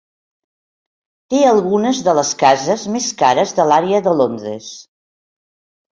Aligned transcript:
Té 1.33 1.41
algunes 1.49 2.01
de 2.09 2.15
les 2.19 2.31
cases 2.41 2.85
més 2.97 3.13
cares 3.23 3.53
de 3.61 3.69
l'àrea 3.73 4.01
de 4.09 4.19
Londres. 4.23 4.75